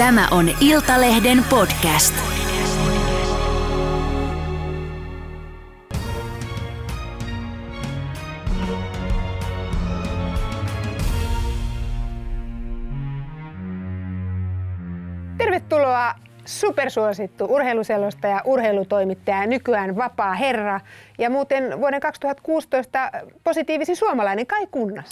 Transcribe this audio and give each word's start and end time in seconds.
Tämä 0.00 0.28
on 0.30 0.50
Iltalehden 0.60 1.44
podcast. 1.50 2.14
Tervetuloa 15.38 16.14
supersuosittu 16.44 17.44
urheiluselostaja, 17.44 18.42
urheilutoimittaja, 18.44 19.46
nykyään 19.46 19.96
vapaa 19.96 20.34
herra 20.34 20.80
ja 21.18 21.30
muuten 21.30 21.80
vuoden 21.80 22.00
2016 22.00 23.10
positiivisin 23.44 23.96
suomalainen 23.96 24.46
Kai 24.46 24.66
Kunnas. 24.70 25.10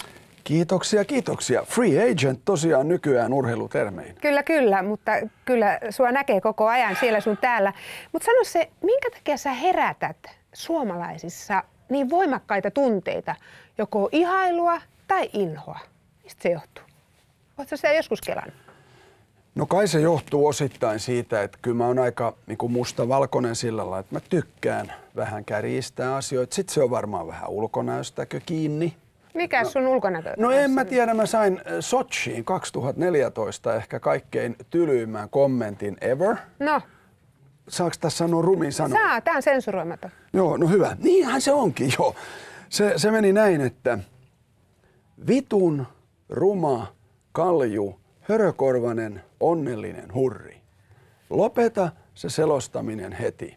Kiitoksia, 0.49 1.05
kiitoksia. 1.05 1.63
Free 1.63 2.11
agent 2.11 2.41
tosiaan 2.45 2.89
nykyään 2.89 3.33
urheilutermein. 3.33 4.15
Kyllä, 4.21 4.43
kyllä, 4.43 4.83
mutta 4.83 5.13
kyllä 5.45 5.79
sua 5.91 6.13
näkee 6.13 6.41
koko 6.41 6.67
ajan 6.67 6.97
siellä 7.01 7.21
sun 7.21 7.37
täällä. 7.37 7.73
Mutta 8.13 8.27
sano 8.27 8.45
se, 8.45 8.71
minkä 8.83 9.11
takia 9.11 9.37
sä 9.37 9.53
herätät 9.53 10.17
suomalaisissa 10.53 11.63
niin 11.89 12.11
voimakkaita 12.11 12.71
tunteita, 12.71 13.35
joko 13.79 14.09
ihailua 14.13 14.81
tai 15.09 15.31
inhoa? 15.33 15.79
Mistä 16.25 16.43
se 16.43 16.49
johtuu? 16.49 16.85
Oletko 17.59 17.77
sitä 17.77 17.93
joskus 17.93 18.21
kelannut? 18.21 18.55
No 19.55 19.67
kai 19.67 19.89
se 19.89 20.01
johtuu 20.01 20.47
osittain 20.47 21.01
siitä, 21.01 21.43
että 21.43 21.59
kyllä 21.63 21.77
mä 21.77 21.87
oon 21.87 21.99
aika 21.99 22.35
niin 22.47 22.59
kuin 22.59 22.73
musta-valkoinen 22.73 23.57
sillä 23.57 23.83
lailla, 23.83 23.99
että 23.99 24.15
mä 24.15 24.21
tykkään 24.21 24.93
vähän 25.17 25.45
kärjistää 25.45 26.17
asioita. 26.17 26.55
Sitten 26.55 26.75
se 26.75 26.83
on 26.83 26.91
varmaan 26.91 27.27
vähän 27.27 27.51
ulkonäöstäkö 27.51 28.41
kiinni. 28.47 28.95
Mikä 29.39 29.65
sun 29.65 29.87
ulkonäkö? 29.87 30.33
No 30.37 30.51
en 30.51 30.71
mä 30.71 30.85
tiedä, 30.85 31.15
mä 31.15 31.27
sain 31.27 31.59
äh, 31.59 31.73
Sochiin 31.81 32.45
2014 32.45 33.75
ehkä 33.75 34.01
kaikkein 34.01 34.57
tylyimmän 34.71 35.29
kommentin 35.31 35.97
ever. 36.01 36.37
No, 36.59 36.81
Saaks 37.69 37.99
tässä 37.99 38.19
sanoa 38.19 38.43
rumin 38.43 38.73
sanoa? 38.73 38.99
saa, 38.99 39.21
tää 39.21 39.35
on 39.35 39.43
sensuroimaton. 39.43 40.11
Joo, 40.33 40.57
no 40.57 40.67
hyvä. 40.67 40.97
Niinhän 41.03 41.41
se 41.41 41.53
onkin, 41.53 41.93
joo. 41.99 42.15
Se, 42.69 42.93
se 42.97 43.11
meni 43.11 43.33
näin, 43.33 43.61
että 43.61 43.99
vitun, 45.27 45.87
ruma, 46.29 46.87
kalju, 47.33 48.01
hörökorvanen, 48.21 49.23
onnellinen 49.41 50.15
hurri. 50.15 50.61
Lopeta 51.31 51.89
se 52.15 52.31
selostaminen 52.31 53.13
heti. 53.13 53.57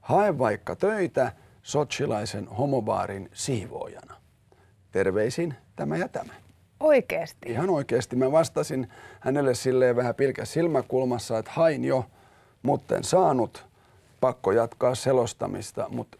Hae 0.00 0.38
vaikka 0.38 0.76
töitä 0.76 1.32
sochilaisen 1.62 2.46
homobaarin 2.48 3.30
siivoojana. 3.32 4.17
Terveisin 4.98 5.54
tämä 5.76 5.96
ja 5.96 6.08
tämä. 6.08 6.32
Oikeesti. 6.80 7.52
Ihan 7.52 7.70
oikeasti 7.70 8.16
mä 8.16 8.32
vastasin 8.32 8.88
hänelle 9.20 9.54
silleen 9.54 9.96
vähän 9.96 10.14
pilkä 10.14 10.44
silmäkulmassa, 10.44 11.38
että 11.38 11.50
hain 11.54 11.84
jo, 11.84 12.04
mutta 12.62 12.96
en 12.96 13.04
saanut. 13.04 13.66
Pakko 14.20 14.52
jatkaa 14.52 14.94
selostamista, 14.94 15.86
mutta 15.88 16.18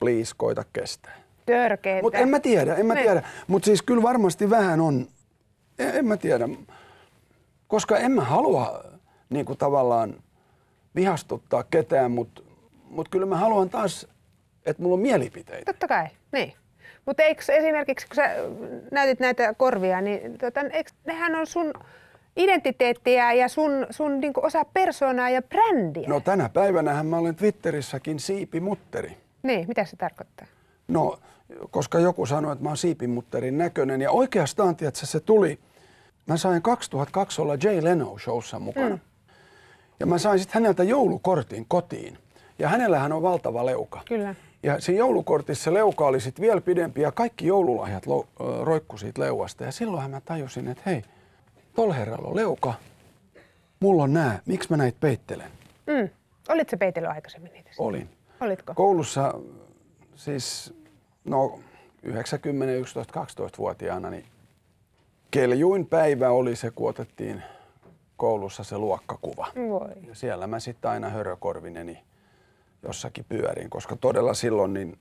please 0.00 0.34
koita 0.36 0.64
kestää. 0.72 1.16
Törkeetä. 1.46 2.02
Mutta 2.02 2.18
en 2.18 2.28
mä 2.28 2.40
tiedä, 2.40 2.74
en 2.74 2.86
mä 2.86 2.94
Ne. 2.94 3.02
tiedä. 3.02 3.22
Mutta 3.46 3.66
siis 3.66 3.82
kyllä 3.82 4.02
varmasti 4.02 4.50
vähän 4.50 4.80
on, 4.80 5.06
en, 5.78 5.94
en 5.96 6.06
mä 6.06 6.16
tiedä. 6.16 6.48
Koska 7.68 7.96
en 7.98 8.12
mä 8.12 8.24
halua 8.24 8.84
niin 9.30 9.46
kuin 9.46 9.58
tavallaan 9.58 10.14
vihastuttaa 10.94 11.62
ketään, 11.62 12.10
mutta 12.10 12.42
mut 12.90 13.08
kyllä 13.08 13.26
mä 13.26 13.36
haluan 13.36 13.70
taas, 13.70 14.06
että 14.66 14.82
mulla 14.82 14.94
on 14.94 15.00
mielipiteitä. 15.00 15.72
Totta 15.72 15.88
kai, 15.88 16.06
niin. 16.32 16.52
Mutta 17.08 17.22
eikö 17.22 17.42
esimerkiksi, 17.48 18.06
kun 18.06 18.16
sä 18.16 18.30
näytit 18.90 19.20
näitä 19.20 19.54
korvia, 19.54 20.00
niin 20.00 20.38
tota, 20.38 20.60
eikö, 20.60 20.90
nehän 21.04 21.34
on 21.34 21.46
sun 21.46 21.74
identiteettiä 22.36 23.32
ja 23.32 23.48
sun, 23.48 23.86
sun 23.90 24.20
niinku 24.20 24.40
osa 24.42 24.64
persoonaa 24.64 25.30
ja 25.30 25.42
brändiä. 25.42 26.08
No 26.08 26.20
tänä 26.20 26.48
päivänähän 26.48 27.06
mä 27.06 27.18
olen 27.18 27.34
Twitterissäkin 27.34 28.20
siipimutteri. 28.20 29.16
Niin, 29.42 29.68
mitä 29.68 29.84
se 29.84 29.96
tarkoittaa? 29.96 30.46
No, 30.88 31.18
koska 31.70 31.98
joku 31.98 32.26
sanoi, 32.26 32.52
että 32.52 32.62
mä 32.62 32.70
oon 32.70 32.76
siipimutterin 32.76 33.58
näköinen. 33.58 34.00
Ja 34.00 34.10
oikeastaan, 34.10 34.76
tiedätkö, 34.76 35.06
se 35.06 35.20
tuli. 35.20 35.58
Mä 36.26 36.36
sain 36.36 36.62
2002 36.62 37.42
olla 37.42 37.56
Jay 37.62 37.84
Leno 37.84 38.18
showssa 38.18 38.58
mukana. 38.58 38.88
Mm. 38.88 39.00
Ja 40.00 40.06
mä 40.06 40.18
sain 40.18 40.38
sitten 40.38 40.62
häneltä 40.62 40.84
joulukortin 40.84 41.64
kotiin. 41.68 42.18
Ja 42.58 42.68
hänellähän 42.68 43.12
on 43.12 43.22
valtava 43.22 43.66
leuka. 43.66 44.00
Kyllä. 44.08 44.34
Ja 44.62 44.80
siinä 44.80 44.98
joulukortissa 44.98 45.74
leuka 45.74 46.06
oli 46.06 46.20
sitten 46.20 46.42
vielä 46.42 46.60
pidempi 46.60 47.00
ja 47.00 47.12
kaikki 47.12 47.46
joululahjat 47.46 48.06
lo, 48.06 48.26
roikku 48.62 48.98
siitä 48.98 49.20
leuasta. 49.20 49.64
Ja 49.64 49.72
silloinhan 49.72 50.10
mä 50.10 50.20
tajusin, 50.20 50.68
että 50.68 50.82
hei, 50.86 51.02
tol 51.74 51.92
herralla 51.92 52.28
on 52.28 52.36
leuka. 52.36 52.74
Mulla 53.80 54.02
on 54.02 54.12
nää. 54.12 54.40
Miksi 54.46 54.70
mä 54.70 54.76
näitä 54.76 54.98
peittelen? 55.00 55.50
Mm. 55.86 56.08
Olitko 56.48 56.76
peitellyt 56.76 57.10
aikaisemmin 57.10 57.52
niitä? 57.52 57.70
Olin. 57.78 58.08
Olitko? 58.40 58.74
Koulussa 58.74 59.34
siis, 60.16 60.74
no 61.24 61.60
90, 62.02 62.74
11, 62.74 63.24
12-vuotiaana, 63.24 64.10
niin 64.10 64.24
keljuin 65.30 65.86
päivä 65.86 66.30
oli 66.30 66.56
se, 66.56 66.70
kun 66.70 66.88
otettiin 66.88 67.42
koulussa 68.16 68.64
se 68.64 68.78
luokkakuva. 68.78 69.46
Voi. 69.68 69.88
Ja 70.06 70.14
siellä 70.14 70.46
mä 70.46 70.60
sitten 70.60 70.90
aina 70.90 71.08
hörökorvineni 71.08 72.02
jossakin 72.82 73.24
pyörin, 73.28 73.70
koska 73.70 73.96
todella 73.96 74.34
silloin 74.34 74.72
niin 74.72 74.98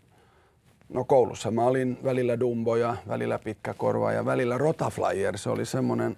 No 0.90 1.04
koulussa 1.04 1.52
mä 1.52 1.66
olin 1.66 1.98
välillä 2.04 2.40
Dumbo 2.40 2.76
ja 2.76 2.96
välillä 3.08 3.40
Pitkäkorva 3.40 4.12
ja 4.12 4.26
välillä 4.26 4.58
Rotaflyer. 4.58 5.38
Se 5.38 5.50
oli 5.50 5.66
semmoinen, 5.66 6.18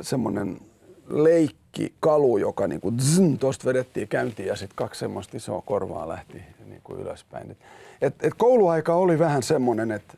semmoinen 0.00 0.60
leikkikalu, 1.08 2.38
joka 2.38 2.66
niinku 2.66 2.92
zzn, 3.00 3.38
tosta 3.38 3.64
vedettiin 3.64 4.08
käyntiin 4.08 4.48
ja 4.48 4.56
sitten 4.56 4.76
kaksi 4.76 4.98
semmoista 4.98 5.36
isoa 5.36 5.62
korvaa 5.66 6.08
lähti 6.08 6.42
niinku 6.66 6.94
ylöspäin. 6.94 7.50
Et, 7.50 7.58
et, 8.02 8.14
et 8.22 8.34
kouluaika 8.36 8.94
oli 8.94 9.18
vähän 9.18 9.42
semmoinen, 9.42 9.90
että 9.90 10.14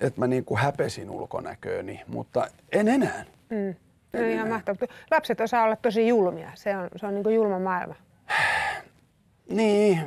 et 0.00 0.16
mä 0.16 0.26
niinku 0.26 0.56
häpesin 0.56 1.10
ulkonäkööni, 1.10 2.00
mutta 2.06 2.46
en 2.72 2.88
enää. 2.88 3.24
Mm. 3.50 3.74
No 4.12 4.26
ihan 4.28 4.48
mahtavaa. 4.48 4.88
Lapset 5.10 5.40
osaa 5.40 5.64
olla 5.64 5.76
tosi 5.76 6.08
julmia. 6.08 6.50
Se 6.54 6.76
on, 6.76 6.88
se 6.96 7.06
on 7.06 7.14
niinku 7.14 7.30
julma 7.30 7.58
maailma. 7.58 7.94
Niin, 9.48 10.00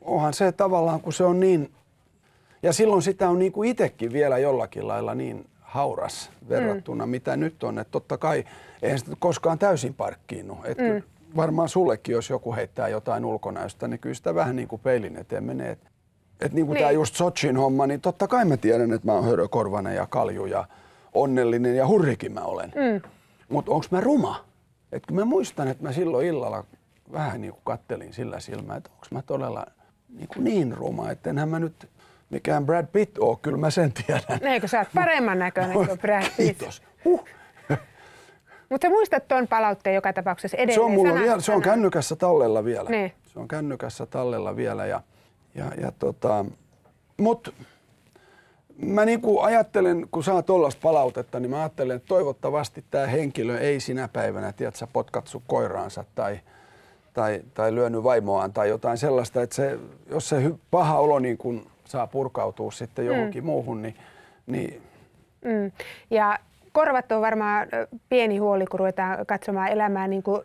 onhan 0.00 0.34
se 0.34 0.52
tavallaan, 0.52 1.00
kun 1.00 1.12
se 1.12 1.24
on 1.24 1.40
niin... 1.40 1.72
Ja 2.62 2.72
silloin 2.72 3.02
sitä 3.02 3.28
on 3.28 3.38
niinku 3.38 3.62
itsekin 3.62 4.12
vielä 4.12 4.38
jollakin 4.38 4.88
lailla 4.88 5.14
niin 5.14 5.46
hauras 5.60 6.30
verrattuna, 6.48 7.06
mm. 7.06 7.10
mitä 7.10 7.36
nyt 7.36 7.62
on. 7.64 7.78
Että 7.78 7.90
totta 7.90 8.18
kai 8.18 8.44
eihän 8.82 8.98
sitä 8.98 9.10
koskaan 9.18 9.58
täysin 9.58 9.94
parkkiinnu. 9.94 10.58
Et 10.64 10.78
mm. 10.78 11.02
Varmaan 11.36 11.68
sullekin, 11.68 12.12
jos 12.12 12.30
joku 12.30 12.54
heittää 12.54 12.88
jotain 12.88 13.24
ulkonäöstä, 13.24 13.88
niin 13.88 14.00
kyllä 14.00 14.14
sitä 14.14 14.34
vähän 14.34 14.56
niin 14.56 14.68
kuin 14.68 14.80
peilin 14.80 15.16
eteen 15.16 15.44
menee. 15.44 15.70
Et, 15.70 15.78
et 16.40 16.52
niin 16.52 16.66
kuin 16.66 16.74
Niin. 16.74 16.82
tämä 16.82 16.90
just 16.90 17.14
Sochin 17.14 17.56
homma, 17.56 17.86
niin 17.86 18.00
totta 18.00 18.28
kai 18.28 18.44
mä 18.44 18.56
tiedän, 18.56 18.92
että 18.92 19.06
mä 19.06 19.12
oon 19.12 19.24
hörökorvanen 19.24 19.94
ja 19.94 20.06
kalju 20.06 20.46
ja 20.46 20.64
onnellinen 21.14 21.76
ja 21.76 21.86
hurrikin 21.86 22.32
mä 22.32 22.40
olen. 22.40 22.72
Mm. 22.74 23.10
Mutta 23.48 23.72
onko 23.72 23.86
mä 23.90 24.00
ruma? 24.00 24.44
Et 24.92 25.06
kun 25.06 25.16
mä 25.16 25.24
muistan, 25.24 25.68
että 25.68 25.82
mä 25.82 25.92
silloin 25.92 26.26
illalla 26.26 26.64
vähän 27.12 27.40
niin 27.40 27.52
kuin 27.52 27.62
kattelin 27.64 28.12
sillä 28.12 28.40
silmällä, 28.40 28.76
että 28.76 28.90
onko 28.92 29.06
mä 29.10 29.22
todella 29.22 29.66
niin, 30.08 30.28
kuin 30.28 30.44
niin 30.44 30.72
ruma, 30.76 31.10
että 31.10 31.30
enhän 31.30 31.48
mä 31.48 31.58
nyt 31.58 31.88
mikään 32.30 32.66
Brad 32.66 32.86
Pitt 32.86 33.18
oo, 33.18 33.36
kyllä 33.36 33.58
mä 33.58 33.70
sen 33.70 33.92
tiedän. 33.92 34.52
Eikö 34.52 34.68
sä 34.68 34.78
oot 34.78 34.88
paremman 34.94 35.38
näköinen 35.38 35.72
kuin 35.72 35.98
Brad 36.02 36.22
Pitt? 36.22 36.36
Kiitos. 36.36 36.82
Huh. 37.04 37.24
Mutta 38.70 38.86
sä 38.86 38.90
muistat 38.90 39.28
tuon 39.28 39.48
palautteen 39.48 39.94
joka 39.94 40.12
tapauksessa 40.12 40.56
edelleen. 40.56 40.74
Se 40.74 40.80
on, 40.80 40.92
mulla 40.92 41.14
vielä, 41.14 41.40
se 41.40 41.52
on 41.52 41.62
kännykässä 41.62 42.16
tallella 42.16 42.64
vielä. 42.64 42.90
Niin. 42.90 43.12
Se 43.24 43.38
on 43.38 43.48
kännykässä 43.48 44.06
tallella 44.06 44.56
vielä. 44.56 44.86
Ja, 44.86 45.00
ja, 45.54 45.64
ja 45.80 45.92
tota, 45.98 46.44
mut 47.16 47.54
mä 48.78 49.04
niinku 49.04 49.40
ajattelen, 49.40 50.08
kun 50.10 50.24
saa 50.24 50.42
tollasta 50.42 50.80
palautetta, 50.82 51.40
niin 51.40 51.50
mä 51.50 51.58
ajattelen, 51.58 51.96
että 51.96 52.08
toivottavasti 52.08 52.84
tämä 52.90 53.06
henkilö 53.06 53.58
ei 53.58 53.80
sinä 53.80 54.08
päivänä, 54.08 54.52
tiedät 54.52 54.76
sä, 54.76 54.86
potkatsu 54.86 55.42
koiraansa 55.46 56.04
tai, 56.14 56.40
tai, 57.16 57.40
tai 57.54 57.74
lyönyt 57.74 58.02
vaimoaan 58.02 58.52
tai 58.52 58.68
jotain 58.68 58.98
sellaista, 58.98 59.42
että 59.42 59.56
se, 59.56 59.78
jos 60.10 60.28
se 60.28 60.50
paha 60.70 60.98
olo 60.98 61.18
niin 61.18 61.38
kun 61.38 61.66
saa 61.84 62.06
purkautua 62.06 62.70
sitten 62.70 63.06
johonkin 63.06 63.42
mm. 63.42 63.46
muuhun, 63.46 63.82
niin, 63.82 63.94
niin 64.46 64.82
Mm. 65.44 65.72
Ja 66.10 66.38
korvat 66.72 67.12
on 67.12 67.20
varmaan 67.20 67.68
pieni 68.08 68.38
huoli, 68.38 68.66
kun 68.66 68.80
ruvetaan 68.80 69.26
katsomaan 69.26 69.68
elämää 69.68 70.08
niin 70.08 70.22
kuin 70.22 70.42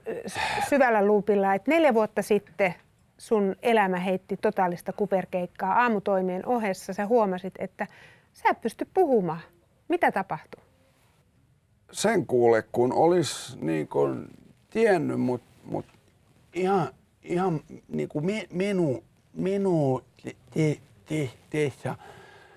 syvällä 0.69 1.06
luupilla. 1.06 1.53
Et 1.53 1.68
neljä 1.68 1.94
vuotta 1.94 2.21
sitten 2.21 2.74
sun 3.17 3.56
elämä 3.62 4.00
heitti 4.00 4.38
totaalista 4.38 4.94
kuperkeikkaa 4.94 5.74
aamutoimien 5.74 6.45
ohessa. 6.45 6.94
Sä 6.94 7.06
huomasit, 7.06 7.53
että 7.59 7.88
sä 8.33 8.50
et 8.50 8.62
pysty 8.62 8.88
puhumaan. 8.94 9.41
Mitä 9.88 10.12
tapahtui? 10.12 10.62
sen 11.91 12.25
kuule, 12.25 12.63
kun 12.71 12.94
olisi 12.94 13.57
niin 13.62 13.88
kuin 13.88 14.27
tiennyt, 14.69 15.19
mutta 15.19 15.47
mut 15.63 15.85
ihan, 16.53 16.88
ihan 17.24 17.59
niin 17.88 18.09
kuin 18.09 18.25
mi, 18.25 18.48
minu, 18.51 19.03
minu 19.33 20.01
te, 20.24 20.36
te, 20.53 20.80
te, 21.06 21.31
te, 21.50 21.95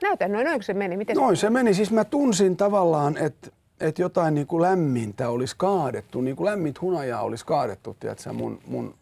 Näytä 0.03 0.29
noin, 0.29 0.45
noin 0.45 0.57
kun 0.57 0.65
se 0.65 0.75
meni. 0.75 0.97
Miten 0.97 1.17
Noin 1.17 1.37
se 1.37 1.51
meni. 1.51 1.75
Siis 1.75 1.91
mä 1.91 2.05
tunsin 2.05 2.57
tavallaan, 2.57 3.17
että 3.17 3.51
että 3.81 4.03
jotain 4.03 4.35
niin 4.35 4.47
kuin 4.47 4.63
lämmintä 4.63 5.29
olisi 5.29 5.55
kaadettu, 5.59 6.21
niin 6.21 6.37
kuin 6.37 6.45
lämmintä 6.45 6.81
hunajaa 6.81 7.23
olisi 7.23 7.47
kaadettu, 7.47 7.97
tiedätkö, 8.01 8.33
mun, 8.33 8.61
mun 8.67 8.95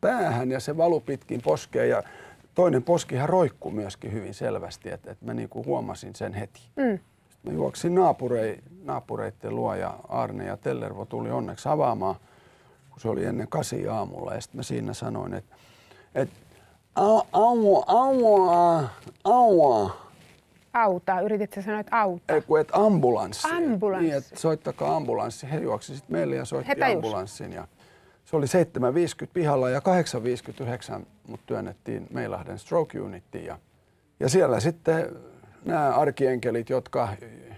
päähän 0.00 0.50
ja 0.50 0.60
se 0.60 0.76
valu 0.76 1.00
pitkin 1.00 1.42
poskeen 1.42 1.88
ja 1.88 2.02
toinen 2.54 2.82
poskihan 2.82 3.28
roikkuu 3.28 3.70
myöskin 3.70 4.12
hyvin 4.12 4.34
selvästi, 4.34 4.90
että, 4.90 5.10
että 5.10 5.24
mä 5.24 5.34
niin 5.34 5.48
kuin 5.48 5.66
huomasin 5.66 6.14
sen 6.14 6.34
heti. 6.34 6.60
Mm. 6.76 6.98
Mä 7.42 7.52
juoksin 7.52 7.94
naapurei, 7.94 8.58
naapureitten 8.84 9.56
luo 9.56 9.74
ja 9.74 9.98
Arne 10.08 10.46
ja 10.46 10.56
Tellervo 10.56 11.04
tuli 11.04 11.30
onneksi 11.30 11.68
avaamaan, 11.68 12.16
kun 12.92 13.00
se 13.00 13.08
oli 13.08 13.24
ennen 13.24 13.48
kasi 13.48 13.88
aamulla. 13.88 14.34
Ja 14.34 14.40
sitten 14.40 14.58
mä 14.58 14.62
siinä 14.62 14.92
sanoin, 14.94 15.34
että, 15.34 15.56
että 16.14 16.34
au, 16.94 17.22
au, 17.32 17.82
au, 17.86 18.26
au, 19.24 19.90
Auta, 20.72 21.20
yritit 21.20 21.52
sä 21.52 21.62
sanoa, 21.62 21.80
että 21.80 22.00
auta? 22.00 22.34
Ei 22.34 22.40
kun, 22.42 22.60
että 22.60 22.76
ambulanssi. 22.76 23.48
Ambulanssi. 23.50 24.04
Niin, 24.06 24.16
että 24.16 24.36
soittakaa 24.40 24.96
ambulanssi. 24.96 25.50
He 25.50 25.58
juoksi 25.58 25.96
sitten 25.96 26.12
meille 26.16 26.36
ja 26.36 26.44
soitti 26.44 26.68
He 26.68 26.74
tajus. 26.74 26.94
ambulanssin. 26.94 27.52
Ja 27.52 27.68
se 28.24 28.36
oli 28.36 28.46
7.50 28.46 29.28
pihalla 29.32 29.70
ja 29.70 29.80
8.59 30.98 31.04
mut 31.28 31.40
työnnettiin 31.46 32.06
Meilahden 32.10 32.58
stroke 32.58 33.00
unittiin. 33.00 33.44
Ja, 33.44 33.58
ja 34.20 34.28
siellä 34.28 34.60
sitten 34.60 35.16
nämä 35.64 35.94
arkienkelit, 35.94 36.70
jotka, 36.70 37.08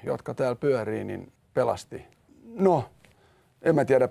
jotka 0.05 0.35
täällä 0.35 0.57
pyörii, 0.57 1.05
niin 1.05 1.33
pelasti. 1.55 2.05
No, 2.45 2.85
en 3.63 3.75
mä 3.75 3.85
tiedä 3.85 4.09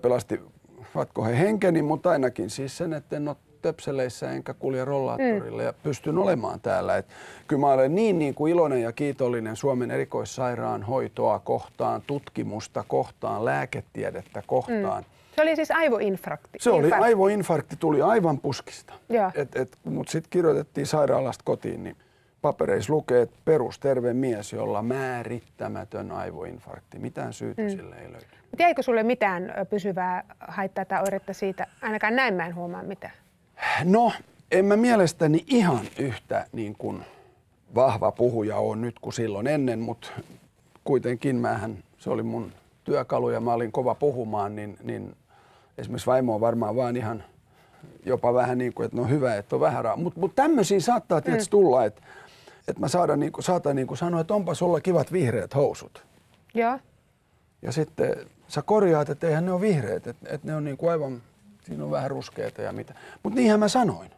pelastivatko 0.93 1.23
he 1.23 1.39
henkeni, 1.39 1.81
mutta 1.81 2.09
ainakin 2.09 2.49
siis 2.49 2.77
sen, 2.77 2.93
että 2.93 3.15
en 3.15 3.27
ole 3.27 3.35
töpseleissä 3.61 4.31
enkä 4.31 4.53
kulje 4.53 4.85
rollaattorilla 4.85 5.61
mm. 5.61 5.65
ja 5.65 5.73
pystyn 5.73 6.17
olemaan 6.17 6.59
täällä. 6.59 6.97
Et 6.97 7.05
kyllä 7.47 7.59
mä 7.59 7.67
olen 7.67 7.95
niin, 7.95 8.19
niin 8.19 8.35
kuin 8.35 8.51
iloinen 8.51 8.81
ja 8.81 8.91
kiitollinen 8.91 9.55
Suomen 9.55 9.91
erikoissairaanhoitoa 9.91 11.39
kohtaan, 11.39 12.01
tutkimusta 12.07 12.83
kohtaan, 12.87 13.45
lääketiedettä 13.45 14.43
kohtaan. 14.47 15.03
Mm. 15.03 15.09
Se 15.35 15.41
oli 15.41 15.55
siis 15.55 15.71
aivoinfarkti. 15.71 16.57
Se 16.61 16.69
oli 16.69 16.83
Infarkti. 16.83 17.05
aivoinfarkti, 17.05 17.75
tuli 17.79 18.01
aivan 18.01 18.39
puskista. 18.39 18.93
Joo. 19.09 19.31
Et, 19.35 19.55
et, 19.55 19.77
Mutta 19.83 20.11
sitten 20.11 20.29
kirjoitettiin 20.29 20.87
sairaalasta 20.87 21.43
kotiin, 21.45 21.83
niin 21.83 21.95
papereissa 22.41 22.93
lukee, 22.93 23.21
että 23.21 23.35
perusterve 23.45 24.13
mies, 24.13 24.53
jolla 24.53 24.81
määrittämätön 24.81 26.11
aivoinfarkti. 26.11 26.99
Mitään 26.99 27.33
syytä 27.33 27.61
mm. 27.61 27.69
sille 27.69 27.95
ei 27.95 28.11
löydy. 28.11 28.42
Mut 28.53 28.59
Jäikö 28.59 28.81
sulle 28.83 29.03
mitään 29.03 29.53
pysyvää 29.69 30.23
haittaa 30.39 30.85
tai 30.85 31.01
oiretta 31.01 31.33
siitä? 31.33 31.67
Ainakaan 31.81 32.15
näin 32.15 32.33
mä 32.33 32.45
en 32.45 32.55
huomaa 32.55 32.83
mitään. 32.83 33.13
No, 33.83 34.11
en 34.51 34.65
mä 34.65 34.75
mielestäni 34.75 35.43
ihan 35.47 35.85
yhtä 35.99 36.45
niin 36.51 36.75
kuin 36.77 37.05
vahva 37.75 38.11
puhuja 38.11 38.57
on 38.57 38.81
nyt 38.81 38.99
kuin 38.99 39.13
silloin 39.13 39.47
ennen, 39.47 39.79
mutta 39.79 40.07
kuitenkin 40.83 41.35
mähän, 41.35 41.77
se 41.97 42.09
oli 42.09 42.23
mun 42.23 42.51
työkalu 42.83 43.29
ja 43.29 43.39
mä 43.39 43.53
olin 43.53 43.71
kova 43.71 43.95
puhumaan, 43.95 44.55
niin, 44.55 44.77
niin 44.83 45.15
esimerkiksi 45.77 46.07
vaimo 46.07 46.35
on 46.35 46.41
varmaan 46.41 46.75
vaan 46.75 46.95
ihan 46.95 47.23
jopa 48.05 48.33
vähän 48.33 48.57
niin 48.57 48.73
kuin, 48.73 48.85
että 48.85 48.97
no 48.97 49.03
hyvä, 49.03 49.35
että 49.35 49.55
on 49.55 49.61
vähän 49.61 49.83
rahaa. 49.83 49.97
Mutta 49.97 50.19
mut 50.19 50.35
tämmöisiä 50.35 50.79
saattaa 50.79 51.21
tietysti 51.21 51.51
tulla, 51.51 51.85
että, 51.85 52.01
että 52.67 52.79
mä 52.79 52.87
saada 52.87 53.15
niin 53.15 53.31
kuin, 53.31 53.43
saatan 53.43 53.75
niin 53.75 53.87
kuin 53.87 53.97
sanoa, 53.97 54.21
että 54.21 54.33
onpa 54.33 54.53
sulla 54.53 54.81
kivat 54.81 55.11
vihreät 55.11 55.55
housut. 55.55 56.05
Joo. 56.53 56.79
Ja 57.61 57.71
sitten 57.71 58.15
sä 58.47 58.61
korjaat, 58.61 59.09
että 59.09 59.27
eihän 59.27 59.45
ne 59.45 59.51
ole 59.51 59.61
vihreät, 59.61 60.07
että, 60.07 60.29
että 60.29 60.47
ne 60.47 60.55
on 60.55 60.63
niin 60.63 60.77
kuin 60.77 60.91
aivan, 60.91 61.21
siinä 61.63 61.83
on 61.83 61.91
vähän 61.91 62.11
ruskeita 62.11 62.61
ja 62.61 62.73
mitä. 62.73 62.93
Mutta 63.23 63.39
niinhän 63.39 63.59
mä 63.59 63.67
sanoin. 63.67 64.11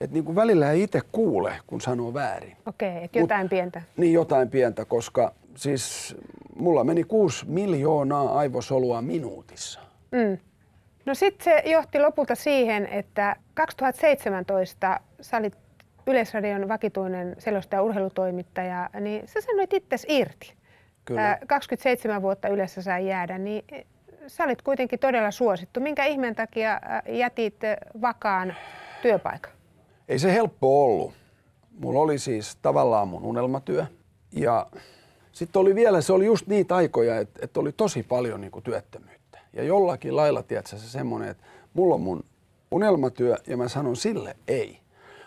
Että 0.00 0.14
niin 0.14 0.24
kuin 0.24 0.36
välillä 0.36 0.70
ei 0.70 0.82
itse 0.82 1.00
kuule, 1.12 1.52
kun 1.66 1.80
sanoo 1.80 2.14
väärin. 2.14 2.56
Okei, 2.66 3.04
että 3.04 3.18
jotain 3.18 3.48
pientä. 3.48 3.82
Niin 3.96 4.12
jotain 4.12 4.50
pientä, 4.50 4.84
koska 4.84 5.32
siis 5.54 6.16
mulla 6.56 6.84
meni 6.84 7.04
6 7.04 7.44
miljoonaa 7.48 8.38
aivosolua 8.38 9.02
minuutissa. 9.02 9.80
Mm. 10.12 10.38
No 11.06 11.14
sitten 11.14 11.44
se 11.44 11.70
johti 11.70 12.00
lopulta 12.00 12.34
siihen, 12.34 12.86
että 12.86 13.36
2017 13.54 15.00
sä 15.20 15.36
olit 15.36 15.56
Yleisradion 16.06 16.68
vakituinen 16.68 17.36
selostaja 17.38 17.78
ja 17.78 17.82
urheilutoimittaja, 17.82 18.90
niin 19.00 19.28
sä 19.28 19.40
sanoit 19.40 19.72
itsesi 19.72 20.06
irti. 20.10 20.54
Kyllä. 21.06 21.28
Ää, 21.28 21.38
27 21.46 22.22
vuotta 22.22 22.48
Ylessä 22.48 22.82
sai 22.82 23.08
jäädä, 23.08 23.38
niin 23.38 23.64
sä 24.26 24.44
olit 24.44 24.62
kuitenkin 24.62 24.98
todella 24.98 25.30
suosittu. 25.30 25.80
Minkä 25.80 26.04
ihmeen 26.04 26.34
takia 26.34 26.80
jätit 27.08 27.64
ää, 27.64 27.76
vakaan 28.00 28.54
työpaikan? 29.02 29.52
Ei 30.08 30.18
se 30.18 30.32
helppo 30.32 30.84
ollut. 30.84 31.14
Mulla 31.78 32.00
oli 32.00 32.18
siis 32.18 32.56
tavallaan 32.62 33.08
mun 33.08 33.24
unelmatyö. 33.24 33.86
Ja 34.32 34.66
sitten 35.32 35.60
oli 35.60 35.74
vielä, 35.74 36.00
se 36.00 36.12
oli 36.12 36.26
just 36.26 36.46
niitä 36.46 36.76
aikoja, 36.76 37.18
että, 37.18 37.40
että 37.42 37.60
oli 37.60 37.72
tosi 37.72 38.02
paljon 38.02 38.40
niin 38.40 38.50
kuin 38.50 38.62
työttömyyttä. 38.62 39.38
Ja 39.52 39.62
jollakin 39.62 40.16
lailla, 40.16 40.42
tiedätkö, 40.42 40.76
se 40.76 40.88
semmoinen, 40.88 41.28
että 41.28 41.44
mulla 41.74 41.94
on 41.94 42.00
mun 42.00 42.24
unelmatyö 42.70 43.36
ja 43.46 43.56
mä 43.56 43.68
sanon 43.68 43.96
sille 43.96 44.36
ei. 44.48 44.78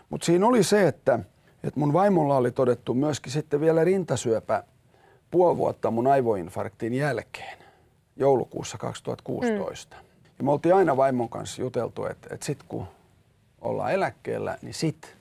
Mutta 0.09 0.25
siinä 0.25 0.47
oli 0.47 0.63
se, 0.63 0.87
että, 0.87 1.19
että 1.63 1.79
mun 1.79 1.93
vaimolla 1.93 2.37
oli 2.37 2.51
todettu 2.51 2.93
myöskin 2.93 3.31
sitten 3.31 3.61
vielä 3.61 3.83
rintasyöpä 3.83 4.63
puoli 5.31 5.57
vuotta 5.57 5.91
mun 5.91 6.07
aivoinfarktin 6.07 6.93
jälkeen, 6.93 7.57
joulukuussa 8.15 8.77
2016. 8.77 9.95
Mm. 9.95 10.01
Ja 10.37 10.43
me 10.43 10.51
oltiin 10.51 10.75
aina 10.75 10.97
vaimon 10.97 11.29
kanssa 11.29 11.61
juteltu, 11.61 12.05
että, 12.05 12.33
että 12.33 12.45
sit 12.45 12.63
kun 12.63 12.87
ollaan 13.61 13.93
eläkkeellä, 13.93 14.57
niin 14.61 14.73
sit 14.73 15.15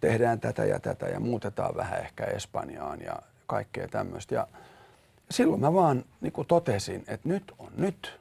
tehdään 0.00 0.40
tätä 0.40 0.64
ja 0.64 0.80
tätä 0.80 1.06
ja 1.06 1.20
muutetaan 1.20 1.76
vähän 1.76 2.00
ehkä 2.00 2.24
Espanjaan 2.24 3.00
ja 3.00 3.16
kaikkea 3.46 3.88
tämmöistä. 3.88 4.34
Ja 4.34 4.46
silloin 5.30 5.60
mä 5.60 5.74
vaan 5.74 6.04
niin 6.20 6.32
kuin 6.32 6.48
totesin, 6.48 7.04
että 7.08 7.28
nyt 7.28 7.52
on 7.58 7.72
nyt 7.76 8.20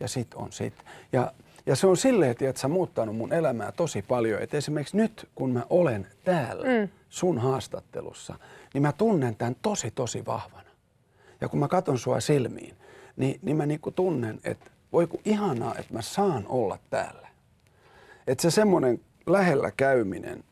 ja 0.00 0.08
sit 0.08 0.34
on 0.34 0.52
sit. 0.52 0.74
Ja, 1.12 1.32
ja 1.66 1.76
se 1.76 1.86
on 1.86 1.96
silleen, 1.96 2.30
että 2.30 2.60
sä 2.60 2.68
muuttanut 2.68 3.16
mun 3.16 3.32
elämää 3.32 3.72
tosi 3.72 4.02
paljon. 4.02 4.42
Että 4.42 4.56
esimerkiksi 4.56 4.96
nyt, 4.96 5.28
kun 5.34 5.50
mä 5.50 5.66
olen 5.70 6.06
täällä 6.24 6.64
mm. 6.64 6.88
sun 7.08 7.38
haastattelussa, 7.38 8.34
niin 8.74 8.82
mä 8.82 8.92
tunnen 8.92 9.36
tämän 9.36 9.56
tosi, 9.62 9.90
tosi 9.90 10.26
vahvana. 10.26 10.70
Ja 11.40 11.48
kun 11.48 11.60
mä 11.60 11.68
katson 11.68 11.98
sua 11.98 12.20
silmiin, 12.20 12.76
niin, 13.16 13.40
niin 13.42 13.56
mä 13.56 13.66
niinku 13.66 13.90
tunnen, 13.90 14.40
että 14.44 14.70
voi 14.92 15.06
kun 15.06 15.20
ihanaa, 15.24 15.74
että 15.78 15.94
mä 15.94 16.02
saan 16.02 16.46
olla 16.48 16.78
täällä. 16.90 17.28
Että 18.26 18.42
se 18.42 18.50
semmoinen 18.50 19.00
lähellä 19.26 19.70
käyminen 19.76 20.44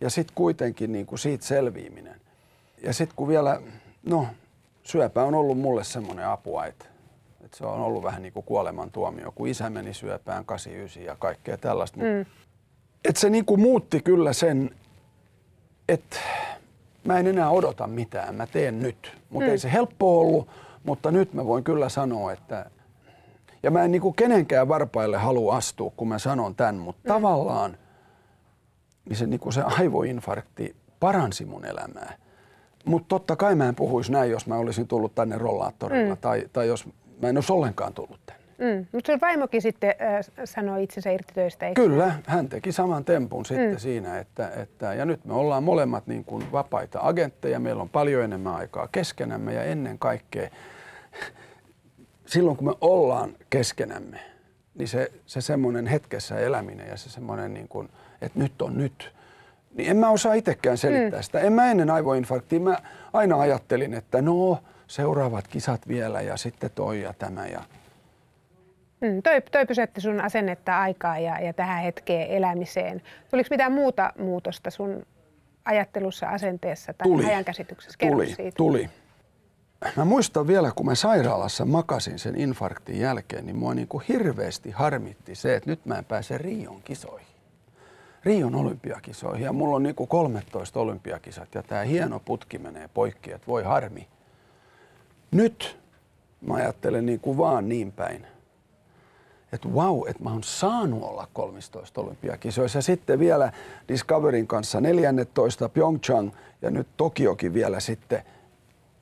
ja 0.00 0.10
sitten 0.10 0.34
kuitenkin 0.34 0.92
niinku 0.92 1.16
siitä 1.16 1.44
selviäminen. 1.44 2.20
Ja 2.82 2.92
sitten 2.92 3.16
kun 3.16 3.28
vielä, 3.28 3.60
no 4.06 4.26
syöpä 4.82 5.22
on 5.22 5.34
ollut 5.34 5.58
mulle 5.58 5.84
semmoinen 5.84 6.26
apua, 6.26 6.66
että, 6.66 6.86
että 7.54 7.58
se 7.58 7.66
on 7.66 7.80
ollut 7.80 8.02
vähän 8.02 8.22
niin 8.22 8.32
kuin 8.32 8.46
kuolemantuomio, 8.46 9.32
kun 9.34 9.48
isä 9.48 9.70
meni 9.70 9.94
syöpään 9.94 10.44
89 10.44 11.04
ja 11.04 11.16
kaikkea 11.18 11.56
tällaista. 11.56 11.98
Mm. 11.98 12.26
Että 13.04 13.20
se 13.20 13.30
niinku 13.30 13.56
muutti 13.56 14.00
kyllä 14.00 14.32
sen, 14.32 14.70
että 15.88 16.16
mä 17.04 17.18
en 17.18 17.26
enää 17.26 17.50
odota 17.50 17.86
mitään, 17.86 18.34
mä 18.34 18.46
teen 18.46 18.80
nyt. 18.80 19.16
Mutta 19.30 19.46
mm. 19.46 19.50
ei 19.50 19.58
se 19.58 19.72
helppo 19.72 20.20
ollut, 20.20 20.48
mutta 20.84 21.10
nyt 21.10 21.32
mä 21.32 21.46
voin 21.46 21.64
kyllä 21.64 21.88
sanoa, 21.88 22.32
että... 22.32 22.70
Ja 23.62 23.70
mä 23.70 23.84
en 23.84 23.90
niinku 23.90 24.12
kenenkään 24.12 24.68
varpaille 24.68 25.16
halua 25.16 25.56
astua, 25.56 25.92
kun 25.96 26.08
mä 26.08 26.18
sanon 26.18 26.54
tämän, 26.54 26.76
mutta 26.76 27.02
mm. 27.04 27.08
tavallaan 27.08 27.76
niin 29.08 29.16
se, 29.16 29.26
niinku 29.26 29.52
se 29.52 29.62
aivoinfarkti 29.62 30.76
paransi 31.00 31.44
mun 31.44 31.64
elämää. 31.64 32.16
Mutta 32.84 33.08
totta 33.08 33.36
kai 33.36 33.54
mä 33.54 33.68
en 33.68 33.74
puhuisi 33.74 34.12
näin, 34.12 34.30
jos 34.30 34.46
mä 34.46 34.56
olisin 34.56 34.88
tullut 34.88 35.14
tänne 35.14 35.38
rollaattorilla 35.38 36.14
mm. 36.14 36.20
tai, 36.20 36.48
tai 36.52 36.68
jos 36.68 36.88
mä 37.22 37.28
en 37.28 37.36
olisi 37.36 37.52
ollenkaan 37.52 37.94
tullut 37.94 38.20
tänne. 38.26 38.44
Mm. 38.58 38.86
Mutta 38.92 39.12
sun 39.12 39.20
vaimokin 39.20 39.62
sitten 39.62 39.90
äh, 39.90 40.44
sanoi 40.44 40.82
itsensä 40.82 41.10
irti 41.10 41.34
töistä, 41.34 41.66
eikö? 41.66 41.82
Kyllä, 41.82 42.14
hän 42.26 42.48
teki 42.48 42.72
saman 42.72 43.04
tempun 43.04 43.44
sitten 43.44 43.72
mm. 43.72 43.78
siinä, 43.78 44.18
että, 44.18 44.48
että, 44.48 44.94
ja 44.94 45.04
nyt 45.04 45.24
me 45.24 45.34
ollaan 45.34 45.62
molemmat 45.62 46.06
niin 46.06 46.24
kuin 46.24 46.52
vapaita 46.52 46.98
agentteja, 47.02 47.60
meillä 47.60 47.82
on 47.82 47.88
paljon 47.88 48.24
enemmän 48.24 48.54
aikaa 48.54 48.88
keskenämme 48.92 49.54
ja 49.54 49.64
ennen 49.64 49.98
kaikkea 49.98 50.50
silloin 52.26 52.56
kun 52.56 52.66
me 52.66 52.74
ollaan 52.80 53.36
keskenämme, 53.50 54.18
niin 54.74 54.88
se, 54.88 55.12
se 55.26 55.40
semmoinen 55.40 55.86
hetkessä 55.86 56.38
eläminen 56.38 56.88
ja 56.88 56.96
se 56.96 57.10
semmoinen, 57.10 57.54
niin 57.54 57.68
kuin, 57.68 57.88
että 58.22 58.38
nyt 58.38 58.62
on 58.62 58.78
nyt, 58.78 59.12
niin 59.74 59.90
en 59.90 59.96
mä 59.96 60.10
osaa 60.10 60.34
itsekään 60.34 60.78
selittää 60.78 61.20
mm. 61.20 61.22
sitä. 61.22 61.40
En 61.40 61.52
mä 61.52 61.70
ennen 61.70 61.90
aivoinfarktia, 61.90 62.60
mä 62.60 62.78
aina 63.12 63.40
ajattelin, 63.40 63.94
että 63.94 64.22
no 64.22 64.58
seuraavat 64.86 65.48
kisat 65.48 65.88
vielä 65.88 66.20
ja 66.20 66.36
sitten 66.36 66.70
toi 66.74 67.02
ja 67.02 67.12
tämä 67.18 67.46
ja 67.46 67.60
Mm, 69.00 69.22
toi, 69.22 69.42
toi 69.52 69.66
pysäytti 69.66 70.00
sun 70.00 70.20
asennetta 70.20 70.80
aikaa 70.80 71.18
ja, 71.18 71.40
ja 71.40 71.52
tähän 71.52 71.82
hetkeen 71.82 72.28
elämiseen. 72.28 73.02
Tuliko 73.30 73.46
mitään 73.50 73.72
muuta 73.72 74.12
muutosta 74.18 74.70
sun 74.70 75.06
ajattelussa, 75.64 76.26
asenteessa 76.26 76.92
tai 76.92 77.04
Tuli. 77.04 77.26
ajankäsityksessä? 77.26 77.98
Kerro 77.98 78.14
Tuli, 78.16 78.26
siitä. 78.26 78.56
tuli. 78.56 78.90
Mä 79.96 80.04
muistan 80.04 80.46
vielä, 80.46 80.72
kun 80.76 80.86
mä 80.86 80.94
sairaalassa 80.94 81.64
makasin 81.64 82.18
sen 82.18 82.40
infarktin 82.40 83.00
jälkeen, 83.00 83.46
niin 83.46 83.56
mua 83.56 83.74
niin 83.74 83.88
kuin 83.88 84.04
hirveästi 84.08 84.70
harmitti 84.70 85.34
se, 85.34 85.56
että 85.56 85.70
nyt 85.70 85.86
mä 85.86 85.98
en 85.98 86.04
pääse 86.04 86.38
Rion 86.38 86.82
kisoihin. 86.82 87.26
Rion 88.24 88.54
olympiakisoihin 88.54 89.44
ja 89.44 89.52
mulla 89.52 89.76
on 89.76 89.82
niin 89.82 89.94
kuin 89.94 90.08
13 90.08 90.80
olympiakisat 90.80 91.54
ja 91.54 91.62
tämä 91.62 91.82
hieno 91.82 92.20
putki 92.20 92.58
menee 92.58 92.88
poikki, 92.94 93.32
että 93.32 93.46
voi 93.46 93.62
harmi. 93.62 94.08
Nyt 95.30 95.78
mä 96.40 96.54
ajattelen 96.54 97.06
niin 97.06 97.20
kuin 97.20 97.38
vaan 97.38 97.68
niin 97.68 97.92
päin, 97.92 98.26
että 99.52 99.68
wow, 99.68 100.08
että 100.08 100.22
mä 100.22 100.30
oon 100.30 100.42
saanut 100.42 101.02
olla 101.02 101.28
13 101.32 102.00
olympiakisoissa. 102.00 102.78
Ja 102.78 102.82
sitten 102.82 103.18
vielä 103.18 103.52
Discoverin 103.88 104.46
kanssa 104.46 104.80
14 104.80 105.68
Pyeongchang 105.68 106.30
ja 106.62 106.70
nyt 106.70 106.86
Tokiokin 106.96 107.54
vielä 107.54 107.80
sitten, 107.80 108.22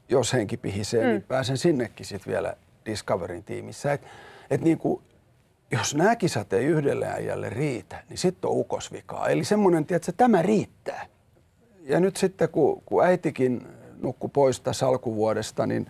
jos 0.08 0.32
henki 0.32 0.56
pihisee, 0.56 1.00
niin 1.00 1.10
mm. 1.10 1.12
niin 1.12 1.22
pääsen 1.28 1.58
sinnekin 1.58 2.06
sitten 2.06 2.32
vielä 2.32 2.56
Discoverin 2.86 3.44
tiimissä. 3.44 3.92
Et, 3.92 4.00
et 4.50 4.60
niin 4.60 4.78
kuin, 4.78 5.02
jos 5.70 5.94
nämä 5.94 6.16
kisat 6.16 6.52
ei 6.52 6.64
yhdelle 6.64 7.06
äijälle 7.06 7.50
riitä, 7.50 8.04
niin 8.08 8.18
sitten 8.18 8.50
on 8.50 8.56
ukosvikaa. 8.56 9.28
Eli 9.28 9.44
semmoinen, 9.44 9.86
että 9.90 10.12
tämä 10.12 10.42
riittää. 10.42 11.06
Ja 11.82 12.00
nyt 12.00 12.16
sitten 12.16 12.48
kun, 12.48 12.82
kun 12.86 13.04
äitikin 13.04 13.66
nukkui 14.02 14.30
pois 14.32 14.60
tässä 14.60 14.88
alkuvuodesta, 14.88 15.66
niin, 15.66 15.86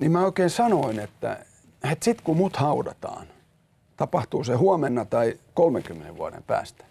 niin 0.00 0.12
mä 0.12 0.24
oikein 0.24 0.50
sanoin, 0.50 1.00
että, 1.00 1.44
että 1.92 2.04
sitten 2.04 2.24
kun 2.24 2.36
mut 2.36 2.56
haudataan, 2.56 3.26
tapahtuu 3.96 4.44
se 4.44 4.54
huomenna 4.54 5.04
tai 5.04 5.38
30 5.54 6.16
vuoden 6.16 6.42
päästä, 6.42 6.84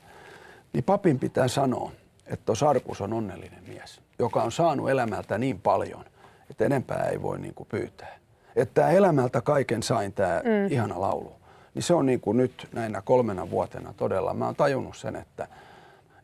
niin 0.73 0.83
papin 0.83 1.19
pitää 1.19 1.47
sanoa, 1.47 1.91
että 2.25 2.45
tuo 2.45 2.55
Sarkus 2.55 3.01
on 3.01 3.13
onnellinen 3.13 3.63
mies, 3.67 4.01
joka 4.19 4.43
on 4.43 4.51
saanut 4.51 4.89
elämältä 4.89 5.37
niin 5.37 5.61
paljon, 5.61 6.05
että 6.49 6.65
enempää 6.65 7.03
ei 7.03 7.21
voi 7.21 7.39
niin 7.39 7.53
kuin 7.53 7.67
pyytää. 7.69 8.17
Että 8.55 8.73
tämä 8.73 8.89
elämältä 8.89 9.41
kaiken 9.41 9.83
sain, 9.83 10.13
tämä 10.13 10.41
mm. 10.43 10.71
ihana 10.71 11.01
laulu, 11.01 11.31
niin 11.73 11.83
se 11.83 11.93
on 11.93 12.05
niin 12.05 12.19
kuin 12.19 12.37
nyt 12.37 12.67
näinä 12.73 13.01
kolmena 13.01 13.49
vuotena 13.49 13.93
todella. 13.97 14.33
Mä 14.33 14.45
oon 14.45 14.55
tajunnut 14.55 14.97
sen, 14.97 15.15
että, 15.15 15.47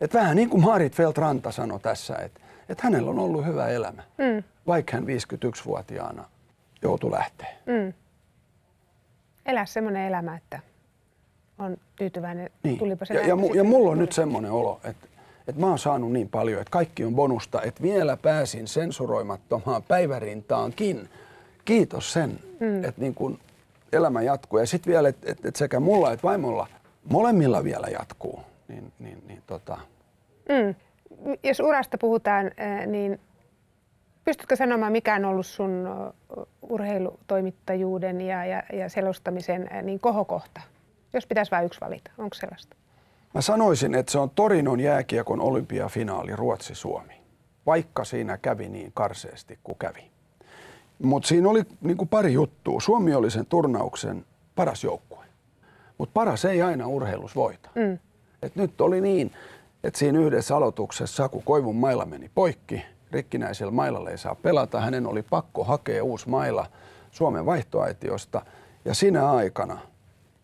että 0.01 0.19
vähän 0.19 0.35
niin 0.35 0.49
kuin 0.49 0.63
Marit 0.63 0.95
Feltranta 0.95 1.51
sanoi 1.51 1.79
tässä, 1.79 2.15
että, 2.15 2.39
että 2.69 2.83
hänellä 2.83 3.09
on 3.09 3.19
ollut 3.19 3.45
hyvä 3.45 3.67
elämä, 3.67 4.03
mm. 4.17 4.43
vaikka 4.67 4.97
hän 4.97 5.05
51-vuotiaana 5.05 6.25
joutui 6.81 7.11
lähteä. 7.11 7.47
Mm. 7.65 7.93
Elää 9.45 9.65
semmoinen 9.65 10.07
elämä, 10.07 10.35
että 10.35 10.59
on 11.59 11.77
tyytyväinen, 11.95 12.49
niin. 12.63 12.77
tulipa 12.77 13.05
se 13.05 13.13
ja, 13.13 13.27
ja, 13.27 13.35
mu- 13.35 13.55
ja 13.55 13.63
mulla 13.63 13.91
on 13.91 13.97
nyt 13.97 14.11
semmoinen 14.11 14.51
olo, 14.51 14.79
että, 14.83 15.07
että 15.47 15.61
mä 15.61 15.67
oon 15.67 15.79
saanut 15.79 16.11
niin 16.11 16.29
paljon, 16.29 16.61
että 16.61 16.71
kaikki 16.71 17.05
on 17.05 17.15
bonusta, 17.15 17.61
että 17.61 17.81
vielä 17.81 18.17
pääsin 18.17 18.67
sensuroimattomaan 18.67 19.83
päivärintaankin. 19.83 21.09
Kiitos 21.65 22.13
sen, 22.13 22.39
mm. 22.59 22.83
että 22.83 23.01
niin 23.01 23.15
kun 23.15 23.39
elämä 23.93 24.21
jatkuu. 24.21 24.59
Ja 24.59 24.67
sitten 24.67 24.93
vielä, 24.93 25.09
että, 25.09 25.31
että, 25.31 25.47
että 25.47 25.57
sekä 25.57 25.79
mulla 25.79 26.11
että 26.11 26.23
vaimolla 26.23 26.67
molemmilla 27.09 27.63
vielä 27.63 27.87
jatkuu. 27.87 28.39
Niin, 28.67 28.93
niin, 28.99 29.23
niin 29.27 29.43
tota. 29.47 29.77
mm. 30.49 30.75
Jos 31.43 31.59
urasta 31.59 31.97
puhutaan, 31.97 32.51
niin 32.85 33.19
pystytkö 34.29 34.55
sanomaan, 34.55 34.91
mikä 34.91 35.15
on 35.15 35.25
ollut 35.25 35.45
sun 35.45 35.87
urheilutoimittajuuden 36.61 38.21
ja, 38.21 38.45
ja, 38.45 38.63
ja 38.73 38.89
selostamisen 38.89 39.69
niin 39.83 39.99
kohokohta? 39.99 40.61
Jos 41.13 41.27
pitäisi 41.27 41.51
vain 41.51 41.65
yksi 41.65 41.81
valita, 41.81 42.11
onko 42.17 42.33
sellaista? 42.33 42.75
Mä 43.33 43.41
sanoisin, 43.41 43.95
että 43.95 44.11
se 44.11 44.19
on 44.19 44.29
Torinon 44.29 44.79
jääkiekon 44.79 45.41
olympiafinaali 45.41 46.35
Ruotsi-Suomi, 46.35 47.13
vaikka 47.65 48.05
siinä 48.05 48.37
kävi 48.37 48.69
niin 48.69 48.91
karseesti 48.93 49.59
kuin 49.63 49.77
kävi. 49.77 50.11
Mutta 51.03 51.27
siinä 51.27 51.49
oli 51.49 51.63
niin 51.81 52.07
pari 52.09 52.33
juttua. 52.33 52.79
Suomi 52.79 53.13
oli 53.13 53.31
sen 53.31 53.45
turnauksen 53.45 54.25
paras 54.55 54.83
joukkue, 54.83 55.25
mutta 55.97 56.13
paras 56.13 56.45
ei 56.45 56.61
aina 56.61 56.87
urheilus 56.87 57.35
voita. 57.35 57.69
Mm. 57.75 57.99
Et 58.41 58.55
nyt 58.55 58.81
oli 58.81 59.01
niin, 59.01 59.31
että 59.83 59.99
siinä 59.99 60.19
yhdessä 60.19 60.55
aloituksessa 60.55 61.15
Saku 61.15 61.41
Koivun 61.45 61.75
maila 61.75 62.05
meni 62.05 62.31
poikki. 62.35 62.85
Rikkinäisellä 63.11 63.71
mailalla 63.71 64.09
ei 64.09 64.17
saa 64.17 64.35
pelata. 64.35 64.81
Hänen 64.81 65.07
oli 65.07 65.23
pakko 65.23 65.63
hakea 65.63 66.03
uusi 66.03 66.29
maila 66.29 66.65
Suomen 67.11 67.45
vaihtoaitiosta. 67.45 68.41
Ja 68.85 68.93
sinä 68.93 69.31
aikana 69.31 69.79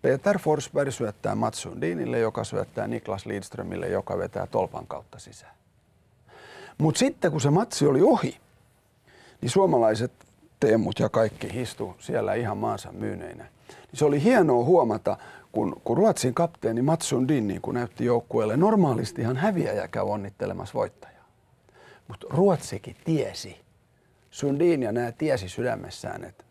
Peter 0.01 0.39
Forsberg 0.39 0.91
syöttää 0.91 1.35
Mats 1.35 1.61
Sundinille, 1.61 2.19
joka 2.19 2.43
syöttää 2.43 2.87
Niklas 2.87 3.25
Lidströmille, 3.25 3.87
joka 3.87 4.17
vetää 4.17 4.47
tolpan 4.47 4.87
kautta 4.87 5.19
sisään. 5.19 5.53
Mutta 6.77 6.99
sitten 6.99 7.31
kun 7.31 7.41
se 7.41 7.49
matsi 7.49 7.87
oli 7.87 8.01
ohi, 8.01 8.37
niin 9.41 9.49
suomalaiset 9.49 10.11
Teemut 10.59 10.99
ja 10.99 11.09
kaikki 11.09 11.53
histu 11.53 11.95
siellä 11.99 12.33
ihan 12.33 12.57
maansa 12.57 12.91
myyneinä. 12.91 13.43
Niin 13.67 13.99
se 13.99 14.05
oli 14.05 14.23
hienoa 14.23 14.63
huomata, 14.63 15.17
kun, 15.51 15.81
kun 15.83 15.97
Ruotsin 15.97 16.33
kapteeni 16.33 16.81
Mats 16.81 17.09
Sundin 17.09 17.47
niin 17.47 17.61
kun 17.61 17.73
näytti 17.73 18.05
joukkueelle, 18.05 18.57
normaalistihan 18.57 19.37
häviäjä 19.37 19.87
käy 19.87 20.03
onnittelemassa 20.03 20.73
voittajaa. 20.73 21.14
Mutta 22.07 22.27
Ruotsikin 22.29 22.95
tiesi, 23.05 23.61
Sundin 24.31 24.83
ja 24.83 24.91
nämä 24.91 25.11
tiesi 25.11 25.49
sydämessään, 25.49 26.23
että 26.23 26.43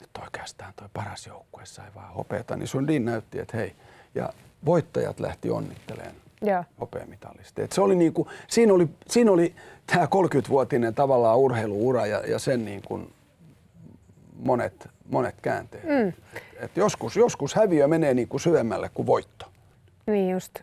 nyt 0.00 0.10
oikeastaan 0.22 0.72
toi 0.76 0.88
paras 0.92 1.26
joukkue 1.26 1.66
sai 1.66 1.86
vaan 1.94 2.14
hopeata, 2.14 2.56
niin 2.56 2.68
Sundin 2.68 3.04
näytti, 3.04 3.38
että 3.38 3.56
hei, 3.56 3.74
ja 4.14 4.32
voittajat 4.64 5.20
lähti 5.20 5.50
onnittelemaan 5.50 6.14
ja. 6.42 6.64
hopeamitalista. 6.80 7.62
Et 7.62 7.72
se 7.72 7.80
oli 7.80 7.96
niinku, 7.96 8.28
siinä 8.48 8.74
oli, 8.74 8.88
siinä 9.08 9.30
oli 9.32 9.54
tämä 9.86 10.04
30-vuotinen 10.04 10.94
tavallaan 10.94 11.38
urheiluura 11.38 12.06
ja, 12.06 12.18
ja 12.26 12.38
sen 12.38 12.64
niin 12.64 12.82
kuin 12.82 13.12
monet, 14.36 14.88
monet 15.10 15.34
käänteet. 15.42 15.84
Mm. 15.84 16.08
Et, 16.08 16.14
et 16.60 16.76
joskus, 16.76 17.16
joskus 17.16 17.54
häviö 17.54 17.88
menee 17.88 18.14
niin 18.14 18.28
kuin 18.28 18.40
syvemmälle 18.40 18.90
kuin 18.94 19.06
voitto. 19.06 19.46
Niin 20.06 20.30
just. 20.30 20.58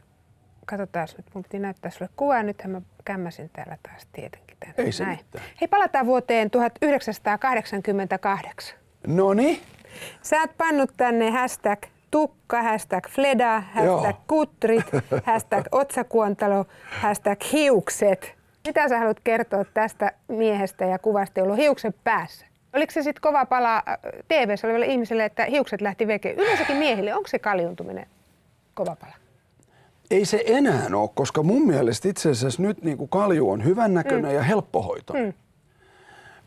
Katsotaan 0.70 1.08
nyt, 1.18 1.26
mun 1.34 1.44
piti 1.44 1.60
näyttää 1.60 1.92
sulle 1.92 2.10
kuvaa. 2.16 2.44
Nythän 2.44 2.72
mä 2.72 2.82
kämmäsin 3.06 3.50
täällä 3.54 3.78
taas 3.84 4.08
tietenkin. 4.12 4.58
Tänne. 4.60 4.76
Ei 4.78 4.92
se 4.92 5.06
Näin. 5.06 5.18
mitään. 5.18 5.46
Hei, 5.62 5.68
palataan 5.68 6.06
vuoteen 6.06 6.52
1988. 6.52 8.76
No 9.08 9.34
niin. 9.34 9.62
Sä 10.22 10.40
oot 10.40 10.58
pannut 10.58 10.92
tänne 10.98 11.32
hashtag 11.32 11.80
tukka, 12.12 12.64
hashtag 12.64 13.08
fleda, 13.10 13.60
hashtag 13.60 13.86
Joo. 13.86 14.14
kutrit, 14.28 14.86
hashtag 15.26 15.66
otsakuontalo, 15.72 16.66
hashtag 16.90 17.40
hiukset. 17.52 18.36
Mitä 18.68 18.90
sä 18.90 19.00
haluat 19.00 19.20
kertoa 19.24 19.66
tästä 19.74 20.12
miehestä 20.28 20.86
ja 20.86 21.00
kuvasta, 21.00 21.40
jolla 21.40 21.54
on 21.54 21.60
hiukset 21.60 21.96
päässä? 22.04 22.46
Oliko 22.74 22.92
se 22.92 23.04
sitten 23.04 23.22
kova 23.22 23.46
pala 23.46 23.76
äh, 23.76 23.84
tv 24.28 24.56
oleville 24.64 24.86
ihmisille, 24.86 25.26
että 25.26 25.46
hiukset 25.46 25.82
lähti 25.82 26.08
veke? 26.08 26.32
Yleensäkin 26.32 26.78
miehille, 26.78 27.16
onko 27.16 27.28
se 27.28 27.40
kaljuntuminen 27.40 28.08
kova 28.74 28.96
pala? 28.96 29.14
Ei 30.12 30.26
se 30.26 30.44
enää 30.46 30.88
ole, 30.94 31.10
koska 31.16 31.44
mun 31.44 31.68
mielestä 31.68 32.10
itse 32.10 32.30
asiassa 32.30 32.62
nyt 32.62 32.84
niin 32.84 32.98
kuin 32.98 33.10
kalju 33.10 33.50
on 33.50 33.64
hyvännäköinen 33.64 34.32
mm. 34.32 34.36
ja 34.36 34.44
helppohoitoinen. 34.44 35.26
Mm. 35.26 35.34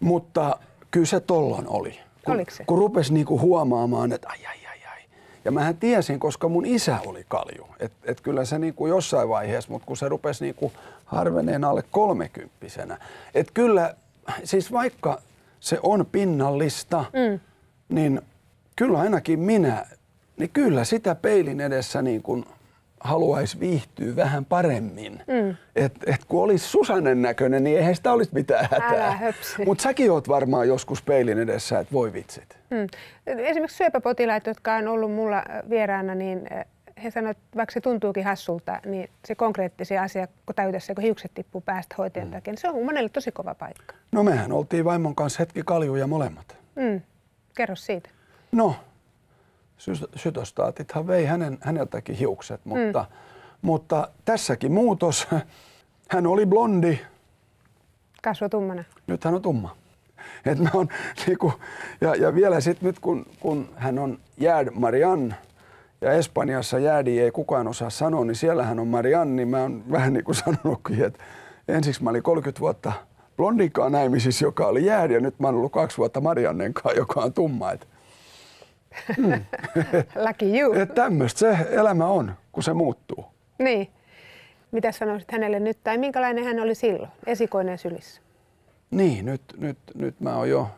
Mutta 0.01 0.59
kyllä 0.91 1.07
se 1.07 1.21
tollon 1.21 1.69
oli. 1.69 1.99
Kun, 2.25 2.35
Oliko 2.35 2.51
se? 2.51 2.65
kun 2.65 2.79
rupesi 2.79 3.15
niin 3.15 3.27
kuin 3.27 3.41
huomaamaan, 3.41 4.13
että 4.13 4.29
ai, 4.29 4.47
ai, 4.47 4.67
ai, 4.67 4.79
ai. 4.93 5.01
Ja 5.45 5.51
mähän 5.51 5.77
tiesin, 5.77 6.21
koska 6.21 6.49
mun 6.49 6.67
isä 6.67 6.99
oli 7.07 7.25
kalju. 7.29 7.67
Että 7.81 7.97
et 8.05 8.21
kyllä 8.21 8.45
se 8.45 8.59
niin 8.59 8.75
kuin 8.75 8.91
jossain 8.91 9.29
vaiheessa, 9.29 9.71
mutta 9.71 9.87
kun 9.87 9.97
se 9.97 10.09
rupesi 10.09 10.45
niin 10.45 10.55
kuin 10.55 10.73
harveneen 11.05 11.65
alle 11.65 11.85
kolmekymppisenä. 11.91 12.99
Että 13.35 13.53
kyllä, 13.55 13.95
siis 14.45 14.73
vaikka 14.73 15.23
se 15.61 15.79
on 15.83 16.07
pinnallista, 16.13 17.05
mm. 17.13 17.41
niin 17.89 18.21
kyllä 18.77 18.99
ainakin 18.99 19.41
minä, 19.41 19.87
niin 20.37 20.51
kyllä 20.51 20.85
sitä 20.85 21.15
peilin 21.15 21.61
edessä 21.61 22.03
niin 22.03 22.23
kuin 22.23 22.45
haluaisi 23.01 23.61
viihtyä 23.61 24.17
vähän 24.17 24.45
paremmin. 24.45 25.13
Mm. 25.13 25.57
Et, 25.77 25.93
et 26.07 26.25
kun 26.29 26.43
olisi 26.43 26.69
Susanen 26.69 27.23
näköinen, 27.23 27.65
niin 27.65 27.79
eihän 27.79 27.97
sitä 27.97 28.13
olisi 28.13 28.31
mitään 28.35 28.69
hätää. 28.71 29.33
Mutta 29.67 29.83
säkin 29.83 30.11
oot 30.11 30.29
varmaan 30.29 30.69
joskus 30.69 31.03
peilin 31.03 31.39
edessä, 31.39 31.79
että 31.79 31.93
voi 31.93 32.13
vitsit. 32.13 32.59
Mm. 32.71 32.87
Esimerkiksi 33.27 33.77
syöpäpotilaat, 33.77 34.47
jotka 34.47 34.75
on 34.75 34.89
ollut 34.89 35.13
mulla 35.13 35.45
vieraana, 35.71 36.15
niin 36.15 36.49
he 37.03 37.11
sanoivat, 37.11 37.37
että 37.37 37.57
vaikka 37.57 37.73
se 37.73 37.81
tuntuukin 37.81 38.25
hassulta, 38.25 38.81
niin 38.87 39.11
se 39.25 39.35
konkreettisia 39.35 40.03
asia, 40.03 40.27
kun 40.47 40.55
täytessä, 40.55 40.95
kun 40.95 41.05
hiukset 41.05 41.31
tippuu 41.35 41.61
päästä 41.61 41.95
hoitajan 41.99 42.29
mm. 42.29 42.33
takia, 42.33 42.53
niin 42.53 42.61
se 42.61 42.69
on 42.69 42.85
monelle 42.85 43.09
tosi 43.09 43.33
kova 43.33 43.55
paikka. 43.55 43.95
No 44.13 44.23
mehän 44.23 44.53
oltiin 44.53 44.85
vaimon 44.85 45.15
kanssa 45.15 45.39
hetki 45.39 45.63
kaljuja 45.67 46.07
molemmat. 46.07 46.57
Mm. 46.77 47.01
Kerro 47.57 47.77
siitä. 47.77 48.11
No, 48.53 48.75
sytostaatithan 50.17 51.07
vei 51.07 51.25
hänen, 51.25 51.59
häneltäkin 51.61 52.17
hiukset, 52.17 52.61
mutta, 52.65 53.07
mm. 53.11 53.17
mutta 53.63 54.09
tässäkin 54.25 54.73
muutos. 54.73 55.29
Hän 56.13 56.27
oli 56.27 56.47
blondi. 56.47 56.99
Kasvo 58.23 58.49
tummana. 58.49 58.85
Nyt 59.07 59.25
hän 59.25 59.35
on 59.35 59.43
tumma. 59.43 59.77
Et 60.47 60.59
mä 60.59 60.71
on, 60.75 60.89
niinku, 61.27 61.53
ja, 62.01 62.15
ja 62.15 62.35
vielä 62.35 62.61
sitten 62.61 62.87
nyt 62.87 62.99
kun, 62.99 63.27
kun 63.41 63.69
hän 63.77 63.99
on 63.99 64.19
Jääd 64.37 64.69
Marianne, 64.75 65.35
ja 66.01 66.13
Espanjassa 66.13 66.79
jäädi 66.79 67.21
ei 67.21 67.31
kukaan 67.31 67.69
osaa 67.69 67.91
sanoa, 67.91 68.25
niin 68.25 68.35
siellähän 68.35 68.79
on 68.79 68.89
Marianne, 68.89 69.35
niin 69.35 69.49
mä 69.49 69.63
oon 69.63 69.85
vähän 69.91 70.13
niin 70.13 70.25
kuin 70.25 70.35
sanonutkin, 70.35 71.05
että 71.05 71.25
ensiksi 71.69 72.03
mä 72.03 72.11
olin 72.11 72.23
30 72.23 72.61
vuotta 72.61 72.93
blondinkaan 73.37 73.93
näimisissä, 73.93 74.45
joka 74.45 74.67
oli 74.67 74.87
jäädi, 74.87 75.15
ja 75.15 75.21
nyt 75.21 75.41
mä 75.41 75.49
oon 75.49 75.57
ollut 75.57 75.73
kaksi 75.73 75.99
vuotta 75.99 76.21
Mariannen 76.21 76.75
kanssa, 76.75 76.99
joka 76.99 77.21
on 77.21 77.33
tumma. 77.33 77.73
Et, 77.73 77.89
hmm. 79.17 79.45
Lucky 80.29 80.59
you. 80.59 80.87
Tämmöistä 80.95 81.39
se 81.39 81.69
elämä 81.71 82.07
on, 82.07 82.35
kun 82.53 82.63
se 82.63 82.73
muuttuu. 82.73 83.25
Niin. 83.59 83.91
Mitä 84.73 84.93
sanoisit 84.93 85.33
hänelle 85.33 85.61
nyt, 85.61 85.79
tai 85.85 85.99
minkälainen 85.99 86.45
hän 86.45 86.61
oli 86.61 86.75
silloin, 86.75 87.11
esikoinen 87.27 87.79
sylissä? 87.79 88.21
Niin, 88.91 89.25
nyt, 89.25 89.43
nyt, 89.57 89.79
nyt 89.95 90.21
mä 90.21 90.37
oon 90.37 90.51
jo 90.51 90.69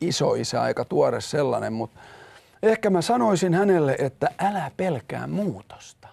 isoisä, 0.00 0.62
aika 0.62 0.84
tuore 0.84 1.20
sellainen, 1.20 1.72
mutta 1.72 2.00
ehkä 2.62 2.90
mä 2.90 3.02
sanoisin 3.02 3.54
hänelle, 3.54 3.96
että 3.98 4.28
älä 4.38 4.70
pelkää 4.76 5.26
muutosta. 5.26 6.08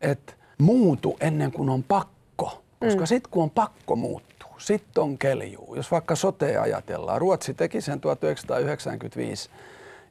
Et 0.00 0.36
muutu 0.58 1.16
ennen 1.20 1.52
kuin 1.52 1.68
on 1.68 1.82
pakko, 1.82 2.62
koska 2.80 3.00
mm. 3.00 3.06
sitten 3.06 3.30
kun 3.30 3.42
on 3.42 3.50
pakko 3.50 3.96
muuttuu, 3.96 4.50
sitten 4.58 5.02
on 5.02 5.18
keljuu. 5.18 5.74
Jos 5.74 5.90
vaikka 5.90 6.16
sote 6.16 6.56
ajatellaan, 6.56 7.20
Ruotsi 7.20 7.54
teki 7.54 7.80
sen 7.80 8.00
1995 8.00 9.50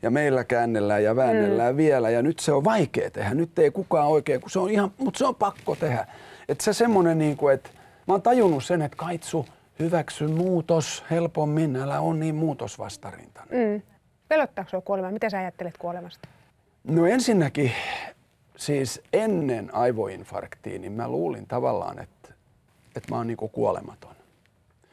ja 0.01 0.11
meillä 0.11 0.43
käännellään 0.43 1.03
ja 1.03 1.15
väännellään 1.15 1.73
mm. 1.73 1.77
vielä 1.77 2.09
ja 2.09 2.21
nyt 2.21 2.39
se 2.39 2.51
on 2.51 2.63
vaikea 2.63 3.11
tehdä. 3.11 3.33
Nyt 3.33 3.59
ei 3.59 3.71
kukaan 3.71 4.07
oikein, 4.07 4.41
kun 4.41 4.49
se 4.49 4.59
on 4.59 4.69
ihan, 4.69 4.91
mutta 4.97 5.17
se 5.17 5.25
on 5.25 5.35
pakko 5.35 5.75
tehdä. 5.75 6.07
Että 6.49 6.63
se 6.63 6.73
semmoinen, 6.73 7.17
niin 7.17 7.37
kuin, 7.37 7.53
että 7.53 7.69
mä 8.07 8.13
oon 8.13 8.21
tajunnut 8.21 8.63
sen, 8.63 8.81
että 8.81 8.97
kaitsu, 8.97 9.45
hyväksy 9.79 10.27
muutos 10.27 11.03
helpommin, 11.11 11.75
älä 11.75 11.99
on 11.99 12.19
niin 12.19 12.35
muutosvastarintainen. 12.35 13.69
Mm. 13.69 13.81
Pelottaako 14.27 14.69
sinua 14.69 14.81
kuolema? 14.81 15.11
Mitä 15.11 15.29
sä 15.29 15.37
ajattelet 15.37 15.77
kuolemasta? 15.77 16.27
No 16.83 17.05
ensinnäkin, 17.05 17.71
siis 18.55 19.01
ennen 19.13 19.75
aivoinfarktiin, 19.75 20.81
niin 20.81 20.91
mä 20.91 21.07
luulin 21.07 21.47
tavallaan, 21.47 21.99
että, 21.99 22.33
että 22.95 23.11
mä 23.11 23.17
oon 23.17 23.27
niin 23.27 23.37
kuolematon. 23.37 24.15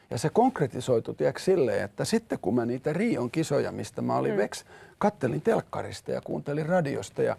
Ja 0.09 0.17
se 0.17 0.29
konkretisoitu 0.29 1.13
tiedätkö, 1.13 1.41
silleen, 1.41 1.83
että 1.83 2.05
sitten 2.05 2.39
kun 2.41 2.55
mä 2.55 2.65
niitä 2.65 2.93
Rion 2.93 3.31
kisoja, 3.31 3.71
mistä 3.71 4.01
mä 4.01 4.17
olin 4.17 4.31
mm. 4.31 4.37
veks, 4.37 4.65
kattelin 4.97 5.41
telkkarista 5.41 6.11
ja 6.11 6.21
kuuntelin 6.21 6.65
radiosta 6.65 7.23
ja 7.23 7.37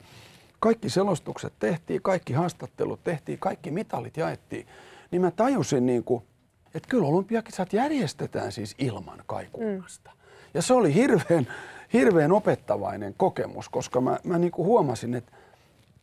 kaikki 0.61 0.90
selostukset 0.90 1.52
tehtiin, 1.58 2.02
kaikki 2.02 2.32
haastattelut 2.32 3.04
tehtiin, 3.04 3.38
kaikki 3.38 3.70
mitalit 3.70 4.16
jaettiin, 4.16 4.66
niin 5.11 5.23
mä 5.23 5.30
tajusin 5.30 5.87
niin 5.87 6.04
kuin, 6.04 6.25
että 6.75 6.88
kyllä 6.88 7.08
olympiakisat 7.08 7.73
järjestetään 7.73 8.52
siis 8.52 8.75
ilman 8.78 9.23
kaikumasta. 9.26 10.11
Mm. 10.11 10.20
Ja 10.54 10.62
se 10.62 10.75
oli 10.75 10.94
hirveän, 10.94 11.46
hirveän 11.92 12.32
opettavainen 12.32 13.14
kokemus, 13.16 13.68
koska 13.68 14.00
mä, 14.00 14.18
mä 14.25 14.38
niin 14.38 14.52
kuin 14.52 14.66
huomasin, 14.66 15.14
että 15.14 15.32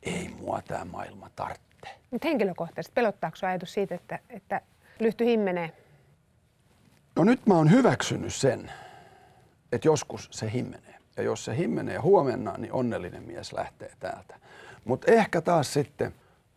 ei 0.03 0.29
mua 0.41 0.61
tämä 0.67 0.85
maailma 0.85 1.29
tarvitse. 1.35 1.89
Mutta 2.11 2.27
henkilökohtaisesti 2.27 2.93
pelottaako 2.93 3.37
ajatus 3.41 3.73
siitä, 3.73 3.95
että, 3.95 4.19
että 4.29 4.61
lyhty 4.99 5.25
himmenee? 5.25 5.71
No 7.15 7.23
nyt 7.23 7.45
mä 7.45 7.53
oon 7.53 7.71
hyväksynyt 7.71 8.33
sen, 8.33 8.71
että 9.71 9.87
joskus 9.87 10.27
se 10.31 10.51
himmenee. 10.51 10.95
Ja 11.17 11.23
jos 11.23 11.45
se 11.45 11.57
himmenee 11.57 11.97
huomenna, 11.97 12.53
niin 12.57 12.73
onnellinen 12.73 13.23
mies 13.23 13.53
lähtee 13.53 13.91
täältä. 13.99 14.39
Mutta 14.85 15.11
ehkä 15.11 15.41
taas 15.41 15.73
sitten, 15.73 16.13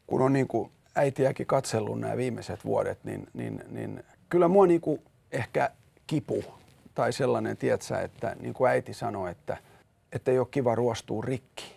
kun 0.06 0.22
on 0.22 0.32
niin 0.32 0.48
kuin 0.48 0.70
äitiäkin 0.94 1.46
katsellut 1.46 2.00
nämä 2.00 2.16
viimeiset 2.16 2.64
vuodet, 2.64 3.04
niin, 3.04 3.26
niin, 3.34 3.64
niin 3.68 4.04
kyllä 4.28 4.48
mua 4.48 4.66
niin 4.66 4.80
kuin 4.80 5.02
ehkä 5.32 5.70
kipu 6.06 6.44
tai 6.94 7.12
sellainen, 7.12 7.56
tietsä, 7.56 8.00
että 8.00 8.36
niin 8.40 8.54
kuin 8.54 8.70
äiti 8.70 8.94
sanoi, 8.94 9.30
että, 9.30 9.56
että 10.12 10.30
ei 10.30 10.38
ole 10.38 10.48
kiva 10.50 10.74
ruostua 10.74 11.22
rikki, 11.26 11.74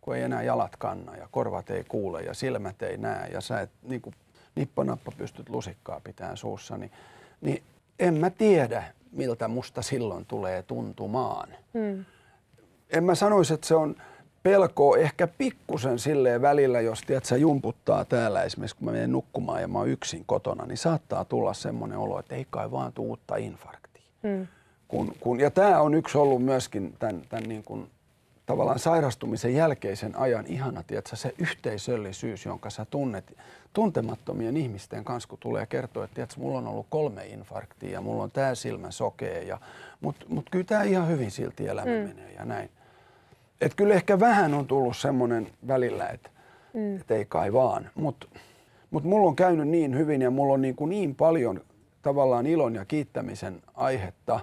kun 0.00 0.16
ei 0.16 0.22
enää 0.22 0.42
jalat 0.42 0.76
kanna 0.76 1.16
ja 1.16 1.28
korvat 1.30 1.70
ei 1.70 1.84
kuule 1.84 2.22
ja 2.22 2.34
silmät 2.34 2.82
ei 2.82 2.96
näe 2.96 3.28
ja 3.28 3.40
sä 3.40 3.60
et 3.60 3.70
niin 3.82 4.00
kuin 4.00 4.14
nippanappa 4.54 5.12
pystyt 5.16 5.48
lusikkaa 5.48 6.00
pitämään 6.00 6.36
suussa, 6.36 6.76
niin, 6.76 6.90
niin 7.40 7.62
en 7.98 8.14
mä 8.14 8.30
tiedä, 8.30 8.84
miltä 9.12 9.48
musta 9.48 9.82
silloin 9.82 10.26
tulee 10.26 10.62
tuntumaan. 10.62 11.48
Hmm. 11.74 12.04
En 12.90 13.04
mä 13.04 13.14
sanoisi, 13.14 13.54
että 13.54 13.66
se 13.66 13.74
on 13.74 13.96
pelkoa 14.42 14.96
ehkä 14.96 15.26
pikkusen 15.26 15.98
silleen 15.98 16.42
välillä, 16.42 16.80
jos 16.80 17.00
tiedät, 17.00 17.24
sä 17.24 17.36
jumputtaa 17.36 18.04
täällä 18.04 18.42
esimerkiksi, 18.42 18.76
kun 18.76 18.84
mä 18.84 18.92
menen 18.92 19.12
nukkumaan 19.12 19.60
ja 19.60 19.68
mä 19.68 19.78
oon 19.78 19.88
yksin 19.88 20.24
kotona, 20.26 20.66
niin 20.66 20.78
saattaa 20.78 21.24
tulla 21.24 21.54
semmoinen 21.54 21.98
olo, 21.98 22.18
että 22.18 22.34
ei 22.34 22.46
kai 22.50 22.70
vaan 22.70 22.92
tuu 22.92 23.08
uutta 23.08 23.36
infarktia. 23.36 24.02
Hmm. 24.22 24.46
Kun, 24.88 25.14
kun, 25.20 25.40
ja 25.40 25.50
tämä 25.50 25.80
on 25.80 25.94
yksi 25.94 26.18
ollut 26.18 26.42
myöskin 26.42 26.94
tämän, 26.98 27.22
tämän 27.28 27.48
niin 27.48 27.64
kuin, 27.64 27.90
tavallaan 28.46 28.78
sairastumisen 28.78 29.54
jälkeisen 29.54 30.16
ajan 30.16 30.46
ihana, 30.46 30.82
tiedätkö, 30.82 31.16
se 31.16 31.34
yhteisöllisyys, 31.38 32.44
jonka 32.44 32.70
sä 32.70 32.84
tunnet 32.84 33.36
tuntemattomien 33.74 34.56
ihmisten 34.56 35.04
kanssa, 35.04 35.28
kun 35.28 35.38
tulee 35.38 35.66
kertoa, 35.66 36.04
että 36.04 36.14
tiedätkö, 36.14 36.40
mulla 36.40 36.58
on 36.58 36.66
ollut 36.66 36.86
kolme 36.90 37.26
infarktia 37.26 37.90
ja 37.90 38.00
mulla 38.00 38.22
on 38.22 38.30
tämä 38.30 38.54
silmä 38.54 38.90
sokee, 38.90 39.42
ja, 39.42 39.60
mutta 40.00 40.26
mut 40.28 40.50
kyllä 40.50 40.64
tämä 40.64 40.82
ihan 40.82 41.08
hyvin 41.08 41.30
silti 41.30 41.68
elämä 41.68 41.90
mm. 41.90 42.08
menee 42.08 42.32
ja 42.32 42.44
näin. 42.44 42.70
Et 43.60 43.74
kyllä 43.74 43.94
ehkä 43.94 44.20
vähän 44.20 44.54
on 44.54 44.66
tullut 44.66 44.96
semmoinen 44.96 45.48
välillä, 45.68 46.08
että 46.08 46.30
mm. 46.74 46.96
et 46.96 47.10
ei 47.10 47.24
kai 47.24 47.52
vaan, 47.52 47.90
mutta 47.94 48.26
mut 48.90 49.04
mulla 49.04 49.28
on 49.28 49.36
käynyt 49.36 49.68
niin 49.68 49.96
hyvin 49.96 50.22
ja 50.22 50.30
mulla 50.30 50.54
on 50.54 50.62
niin, 50.62 50.76
kuin 50.76 50.88
niin 50.88 51.14
paljon 51.14 51.60
tavallaan 52.02 52.46
ilon 52.46 52.74
ja 52.74 52.84
kiittämisen 52.84 53.62
aihetta, 53.74 54.40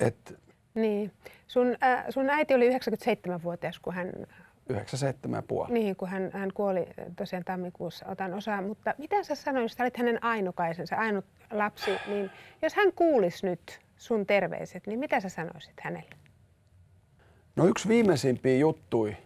että... 0.00 0.34
Niin. 0.74 1.12
Sun, 1.46 1.76
äh, 1.82 2.04
sun 2.10 2.30
äiti 2.30 2.54
oli 2.54 2.70
97-vuotias, 2.70 3.78
kun 3.78 3.94
hän 3.94 4.12
97,5. 4.72 5.72
Niin, 5.72 5.96
kun 5.96 6.08
hän, 6.08 6.30
hän 6.32 6.50
kuoli 6.54 6.86
tosiaan 7.16 7.44
tammikuussa, 7.44 8.06
otan 8.08 8.34
osaa. 8.34 8.62
Mutta 8.62 8.94
mitä 8.98 9.22
sä 9.22 9.34
sanoit, 9.34 9.72
sä 9.72 9.84
olit 9.84 9.96
hänen 9.96 10.24
ainukaisensa, 10.24 10.96
ainut 10.96 11.24
lapsi, 11.50 11.90
niin 12.06 12.30
jos 12.62 12.74
hän 12.74 12.92
kuulisi 12.92 13.46
nyt 13.46 13.80
sun 13.96 14.26
terveiset, 14.26 14.86
niin 14.86 14.98
mitä 14.98 15.20
sä 15.20 15.28
sanoisit 15.28 15.74
hänelle? 15.80 16.14
No 17.56 17.66
yksi 17.66 17.88
viimeisimpiä 17.88 18.56
juttui, 18.56 19.16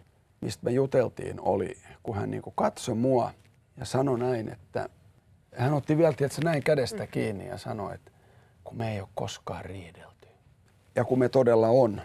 mistä 0.41 0.65
me 0.65 0.71
juteltiin, 0.71 1.39
oli, 1.41 1.77
kun 2.03 2.15
hän 2.15 2.31
niin 2.31 2.43
katsoi 2.55 2.95
mua 2.95 3.31
ja 3.77 3.85
sanoi 3.85 4.19
näin, 4.19 4.49
että 4.49 4.89
hän 5.55 5.73
otti 5.73 5.97
vielä 5.97 6.13
tietysti, 6.13 6.41
näin 6.41 6.63
kädestä 6.63 7.03
mm. 7.03 7.09
kiinni 7.11 7.47
ja 7.47 7.57
sanoi, 7.57 7.95
että 7.95 8.11
kun 8.63 8.77
me 8.77 8.93
ei 8.93 8.99
ole 8.99 9.09
koskaan 9.15 9.65
riidelty. 9.65 10.27
Ja 10.95 11.05
kun 11.05 11.19
me 11.19 11.29
todella 11.29 11.67
on, 11.67 12.01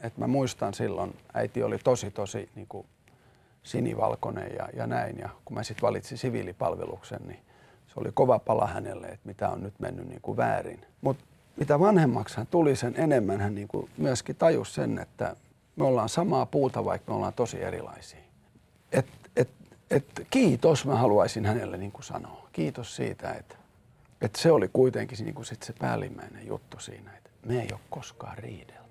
että 0.00 0.20
mä 0.20 0.26
muistan 0.26 0.74
silloin, 0.74 1.16
äiti 1.34 1.62
oli 1.62 1.78
tosi 1.78 2.10
tosi 2.10 2.48
niin 2.54 2.66
kuin 2.66 2.86
sinivalkoinen 3.62 4.50
ja, 4.58 4.68
ja 4.74 4.86
näin. 4.86 5.18
Ja 5.18 5.28
kun 5.44 5.54
mä 5.54 5.62
sitten 5.62 5.82
valitsin 5.82 6.18
siviilipalveluksen, 6.18 7.20
niin 7.26 7.40
se 7.86 7.94
oli 7.96 8.10
kova 8.14 8.38
pala 8.38 8.66
hänelle, 8.66 9.06
että 9.06 9.26
mitä 9.26 9.48
on 9.48 9.62
nyt 9.62 9.74
mennyt 9.78 10.08
niin 10.08 10.20
kuin 10.20 10.36
väärin. 10.36 10.86
Mutta 11.00 11.24
mitä 11.56 11.80
vanhemmaksi 11.80 12.36
hän 12.36 12.46
tuli, 12.46 12.76
sen 12.76 12.94
enemmän 12.96 13.40
hän 13.40 13.54
niin 13.54 13.68
kuin 13.68 13.90
myöskin 13.96 14.36
tajusi 14.36 14.74
sen, 14.74 14.98
että 14.98 15.36
me 15.76 15.84
ollaan 15.84 16.08
samaa 16.08 16.46
puuta, 16.46 16.84
vaikka 16.84 17.12
me 17.12 17.16
ollaan 17.16 17.32
tosi 17.32 17.62
erilaisia. 17.62 18.20
Et, 18.92 19.06
et, 19.36 19.48
et, 19.90 20.26
kiitos 20.30 20.86
mä 20.86 20.96
haluaisin 20.96 21.46
hänelle 21.46 21.76
niin 21.76 21.92
kuin 21.92 22.04
sanoa. 22.04 22.48
Kiitos 22.52 22.96
siitä, 22.96 23.32
että, 23.32 23.56
että 24.20 24.40
se 24.40 24.52
oli 24.52 24.70
kuitenkin 24.72 25.18
niin 25.24 25.34
kuin 25.34 25.46
sit 25.46 25.62
se 25.62 25.72
päällimmäinen 25.72 26.46
juttu 26.46 26.80
siinä, 26.80 27.10
että 27.16 27.30
me 27.46 27.60
ei 27.60 27.68
ole 27.72 27.80
koskaan 27.90 28.38
riidelty. 28.38 28.85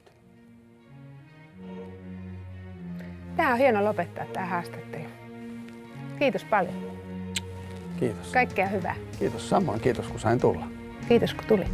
Tämä 3.36 3.52
on 3.52 3.58
hieno 3.58 3.86
lopettaa 3.86 4.26
tämä 4.34 4.45
haastattelu. 4.45 5.04
Kiitos 6.19 6.43
paljon. 6.43 6.74
Kiitos. 8.00 8.32
Kaikkea 8.32 8.67
hyvää. 8.67 8.95
Kiitos 9.19 9.50
samoin. 9.50 9.82
Kiitos 9.82 10.08
kun 10.08 10.19
sain 10.19 10.39
tulla. 10.39 10.67
Kiitos 11.08 11.34
kun 11.34 11.45
tulit. 11.45 11.71